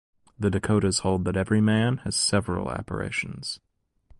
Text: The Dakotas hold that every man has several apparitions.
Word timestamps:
The 0.39 0.49
Dakotas 0.49 1.01
hold 1.01 1.25
that 1.25 1.37
every 1.37 1.61
man 1.61 1.97
has 1.97 2.15
several 2.15 2.71
apparitions. 2.71 3.59